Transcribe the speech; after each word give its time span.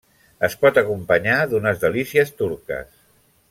Es 0.47 0.55
pot 0.61 0.79
acompanyar 0.81 1.37
d'unes 1.53 1.85
delícies 1.85 2.35
turques. 2.43 2.93